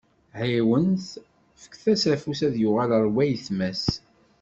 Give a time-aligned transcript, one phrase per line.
[0.39, 1.07] Ɛiwent-t,
[1.61, 3.85] fket-as afus, ad yuɣal ɣer wayetma-s.